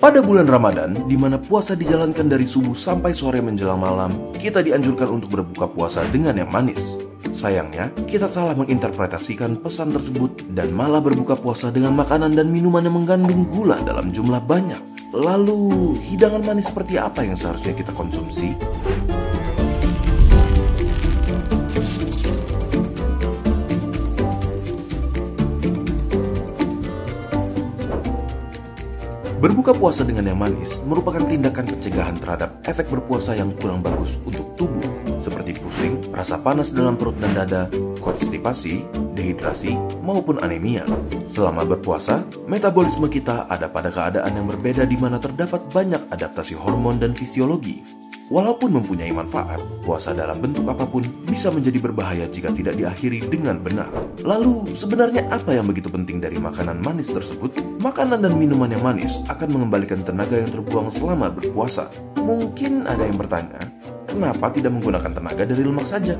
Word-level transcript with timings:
Pada 0.00 0.24
bulan 0.24 0.48
Ramadan, 0.48 0.96
di 1.04 1.12
mana 1.20 1.36
puasa 1.36 1.76
dijalankan 1.76 2.24
dari 2.24 2.48
subuh 2.48 2.72
sampai 2.72 3.12
sore 3.12 3.44
menjelang 3.44 3.76
malam, 3.76 4.08
kita 4.40 4.64
dianjurkan 4.64 5.20
untuk 5.20 5.28
berbuka 5.28 5.68
puasa 5.68 6.08
dengan 6.08 6.40
yang 6.40 6.48
manis. 6.48 6.80
Sayangnya, 7.36 7.92
kita 8.08 8.24
salah 8.24 8.56
menginterpretasikan 8.56 9.60
pesan 9.60 9.92
tersebut 9.92 10.40
dan 10.56 10.72
malah 10.72 11.04
berbuka 11.04 11.36
puasa 11.36 11.68
dengan 11.68 11.92
makanan 12.00 12.32
dan 12.32 12.48
minuman 12.48 12.80
yang 12.80 12.96
mengandung 12.96 13.44
gula 13.52 13.76
dalam 13.84 14.08
jumlah 14.08 14.40
banyak. 14.40 14.80
Lalu, 15.12 16.00
hidangan 16.00 16.48
manis 16.48 16.72
seperti 16.72 16.96
apa 16.96 17.28
yang 17.28 17.36
seharusnya 17.36 17.76
kita 17.76 17.92
konsumsi? 17.92 18.56
Berbuka 29.38 29.70
puasa 29.70 30.02
dengan 30.02 30.34
yang 30.34 30.42
manis 30.42 30.82
merupakan 30.82 31.22
tindakan 31.22 31.62
pencegahan 31.70 32.18
terhadap 32.18 32.58
efek 32.66 32.90
berpuasa 32.90 33.38
yang 33.38 33.54
kurang 33.54 33.86
bagus 33.86 34.18
untuk 34.26 34.42
tubuh, 34.58 34.82
seperti 35.22 35.54
pusing, 35.62 35.94
rasa 36.10 36.42
panas 36.42 36.74
dalam 36.74 36.98
perut 36.98 37.14
dan 37.22 37.30
dada, 37.38 37.70
konstipasi, 38.02 38.82
dehidrasi, 39.14 39.78
maupun 40.02 40.42
anemia. 40.42 40.82
Selama 41.30 41.62
berpuasa, 41.62 42.26
metabolisme 42.50 43.06
kita 43.06 43.46
ada 43.46 43.70
pada 43.70 43.94
keadaan 43.94 44.34
yang 44.34 44.50
berbeda 44.50 44.82
di 44.82 44.98
mana 44.98 45.22
terdapat 45.22 45.62
banyak 45.70 46.02
adaptasi 46.10 46.58
hormon 46.58 46.98
dan 46.98 47.14
fisiologi, 47.14 47.78
Walaupun 48.28 48.76
mempunyai 48.76 49.08
manfaat, 49.08 49.56
puasa 49.88 50.12
dalam 50.12 50.36
bentuk 50.44 50.68
apa 50.68 50.84
pun 50.84 51.00
bisa 51.24 51.48
menjadi 51.48 51.80
berbahaya 51.80 52.28
jika 52.28 52.52
tidak 52.52 52.76
diakhiri 52.76 53.24
dengan 53.24 53.56
benar. 53.56 53.88
Lalu, 54.20 54.68
sebenarnya 54.76 55.32
apa 55.32 55.56
yang 55.56 55.64
begitu 55.64 55.88
penting 55.88 56.20
dari 56.20 56.36
makanan 56.36 56.84
manis 56.84 57.08
tersebut? 57.08 57.56
Makanan 57.80 58.20
dan 58.20 58.36
minuman 58.36 58.68
yang 58.68 58.84
manis 58.84 59.24
akan 59.32 59.48
mengembalikan 59.48 60.04
tenaga 60.04 60.36
yang 60.44 60.52
terbuang 60.52 60.92
selama 60.92 61.32
berpuasa. 61.32 61.88
Mungkin 62.20 62.84
ada 62.84 63.00
yang 63.00 63.16
bertanya, 63.16 63.64
kenapa 64.04 64.52
tidak 64.52 64.76
menggunakan 64.76 65.08
tenaga 65.08 65.42
dari 65.48 65.62
lemak 65.64 65.88
saja? 65.88 66.12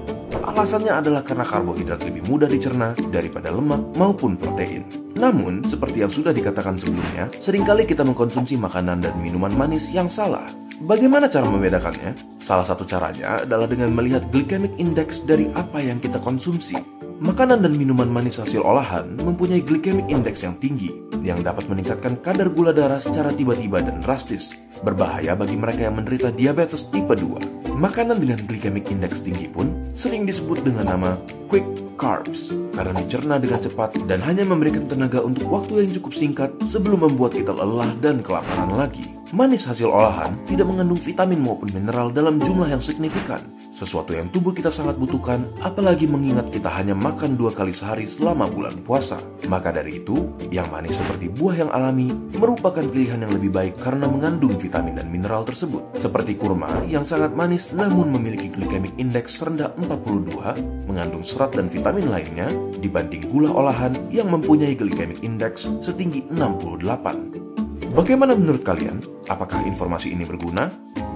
Alasannya 0.49 0.93
adalah 1.05 1.21
karena 1.21 1.45
karbohidrat 1.45 2.01
lebih 2.09 2.25
mudah 2.25 2.49
dicerna 2.49 2.97
daripada 3.13 3.53
lemak 3.53 3.85
maupun 4.01 4.41
protein. 4.41 5.13
Namun, 5.21 5.61
seperti 5.69 6.01
yang 6.01 6.13
sudah 6.15 6.33
dikatakan 6.33 6.81
sebelumnya, 6.81 7.29
sering 7.37 7.69
kali 7.69 7.85
kita 7.85 8.01
mengkonsumsi 8.01 8.57
makanan 8.57 9.05
dan 9.05 9.13
minuman 9.21 9.53
manis 9.53 9.85
yang 9.93 10.09
salah. 10.09 10.49
Bagaimana 10.79 11.27
cara 11.27 11.43
membedakannya? 11.51 12.39
Salah 12.39 12.63
satu 12.63 12.87
caranya 12.87 13.43
adalah 13.43 13.67
dengan 13.67 13.91
melihat 13.91 14.23
glycemic 14.31 14.71
index 14.79 15.27
dari 15.27 15.51
apa 15.59 15.83
yang 15.83 15.99
kita 15.99 16.23
konsumsi. 16.23 16.79
Makanan 17.19 17.67
dan 17.67 17.75
minuman 17.75 18.07
manis 18.07 18.39
hasil 18.39 18.63
olahan 18.63 19.19
mempunyai 19.19 19.59
glycemic 19.59 20.07
index 20.07 20.47
yang 20.47 20.55
tinggi, 20.63 20.95
yang 21.27 21.43
dapat 21.43 21.67
meningkatkan 21.67 22.23
kadar 22.23 22.47
gula 22.55 22.71
darah 22.71 23.03
secara 23.03 23.35
tiba-tiba 23.35 23.83
dan 23.83 23.99
drastis, 24.07 24.55
berbahaya 24.87 25.35
bagi 25.35 25.59
mereka 25.59 25.91
yang 25.91 25.99
menderita 25.99 26.31
diabetes 26.31 26.87
tipe 26.95 27.11
2. 27.11 27.75
Makanan 27.75 28.23
dengan 28.23 28.39
glycemic 28.47 28.87
index 28.87 29.19
tinggi 29.27 29.51
pun 29.51 29.91
sering 29.99 30.31
disebut 30.31 30.63
dengan 30.63 30.95
nama 30.95 31.19
quick 31.51 31.67
carbs, 31.99 32.55
karena 32.79 32.95
dicerna 33.03 33.43
dengan 33.43 33.59
cepat 33.59 33.99
dan 34.07 34.23
hanya 34.23 34.47
memberikan 34.47 34.87
tenaga 34.87 35.27
untuk 35.27 35.43
waktu 35.51 35.91
yang 35.91 35.99
cukup 35.99 36.15
singkat 36.15 36.51
sebelum 36.71 37.03
membuat 37.03 37.35
kita 37.35 37.51
lelah 37.51 37.99
dan 37.99 38.23
kelaparan 38.23 38.79
lagi. 38.79 39.18
Manis 39.29 39.69
hasil 39.69 39.93
olahan 39.93 40.33
tidak 40.49 40.73
mengandung 40.73 40.97
vitamin 40.97 41.45
maupun 41.45 41.69
mineral 41.77 42.09
dalam 42.09 42.41
jumlah 42.41 42.73
yang 42.73 42.81
signifikan, 42.81 43.37
sesuatu 43.77 44.17
yang 44.17 44.33
tubuh 44.33 44.57
kita 44.57 44.73
sangat 44.73 44.97
butuhkan, 44.97 45.45
apalagi 45.61 46.09
mengingat 46.09 46.49
kita 46.49 46.73
hanya 46.73 46.97
makan 46.97 47.37
dua 47.37 47.53
kali 47.53 47.77
sehari 47.77 48.09
selama 48.09 48.49
bulan 48.49 48.73
puasa. 48.89 49.21
Maka 49.45 49.69
dari 49.69 50.01
itu, 50.01 50.33
yang 50.49 50.73
manis 50.73 50.97
seperti 50.97 51.29
buah 51.29 51.61
yang 51.61 51.69
alami 51.69 52.09
merupakan 52.41 52.81
pilihan 52.81 53.21
yang 53.21 53.33
lebih 53.37 53.53
baik 53.53 53.77
karena 53.77 54.09
mengandung 54.09 54.57
vitamin 54.57 54.97
dan 54.97 55.13
mineral 55.13 55.45
tersebut. 55.45 56.01
Seperti 56.01 56.33
kurma 56.33 56.89
yang 56.89 57.05
sangat 57.05 57.37
manis 57.37 57.69
namun 57.77 58.09
memiliki 58.09 58.49
glycemic 58.49 58.97
index 58.97 59.37
rendah 59.45 59.77
42, 59.77 60.89
mengandung 60.89 61.21
serat 61.21 61.53
dan 61.53 61.69
vitamin 61.69 62.09
lainnya, 62.09 62.49
dibanding 62.81 63.29
gula 63.29 63.53
olahan 63.53 63.93
yang 64.09 64.33
mempunyai 64.33 64.73
glycemic 64.73 65.21
index 65.21 65.69
setinggi 65.85 66.25
68. 66.33 67.48
Bagaimana 67.95 68.35
menurut 68.35 68.67
kalian? 68.67 69.03
Apakah 69.31 69.63
informasi 69.63 70.11
ini 70.11 70.27
berguna? 70.27 70.67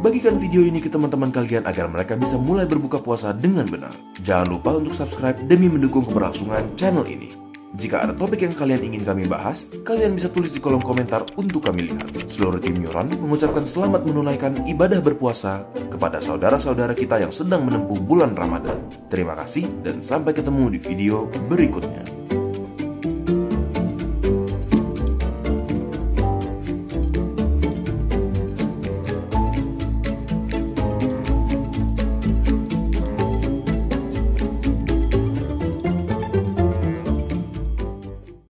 Bagikan 0.02 0.38
video 0.38 0.66
ini 0.66 0.82
ke 0.82 0.90
teman-teman 0.90 1.30
kalian 1.30 1.62
agar 1.66 1.86
mereka 1.86 2.18
bisa 2.18 2.34
mulai 2.34 2.66
berbuka 2.66 2.98
puasa 2.98 3.30
dengan 3.30 3.66
benar. 3.70 3.94
Jangan 4.22 4.50
lupa 4.50 4.74
untuk 4.74 4.94
subscribe 4.94 5.38
demi 5.46 5.70
mendukung 5.70 6.02
keberlangsungan 6.06 6.74
channel 6.74 7.06
ini. 7.06 7.30
Jika 7.72 8.04
ada 8.04 8.12
topik 8.12 8.44
yang 8.44 8.52
kalian 8.52 8.84
ingin 8.84 9.02
kami 9.06 9.24
bahas, 9.24 9.64
kalian 9.80 10.12
bisa 10.12 10.28
tulis 10.28 10.52
di 10.52 10.60
kolom 10.60 10.84
komentar 10.84 11.24
untuk 11.40 11.64
kami 11.64 11.88
lihat. 11.88 12.12
Seluruh 12.28 12.60
tim 12.60 12.76
Yuran 12.76 13.08
mengucapkan 13.16 13.64
selamat 13.64 14.04
menunaikan 14.04 14.68
ibadah 14.68 15.00
berpuasa 15.00 15.64
kepada 15.88 16.20
saudara-saudara 16.20 16.92
kita 16.92 17.24
yang 17.24 17.32
sedang 17.32 17.64
menempuh 17.64 17.96
bulan 17.96 18.36
Ramadan. 18.36 18.76
Terima 19.08 19.32
kasih 19.40 19.64
dan 19.80 20.04
sampai 20.04 20.36
ketemu 20.36 20.76
di 20.76 20.78
video 20.84 21.32
berikutnya. 21.48 22.21